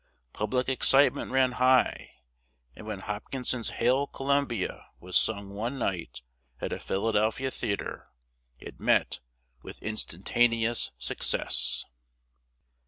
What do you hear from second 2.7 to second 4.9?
and when Hopkinson's "Hail Columbia"